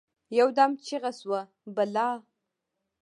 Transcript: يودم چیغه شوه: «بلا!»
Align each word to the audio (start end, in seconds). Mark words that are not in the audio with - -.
يودم 0.37 0.71
چیغه 0.85 1.11
شوه: 1.19 1.41
«بلا!» 1.75 2.09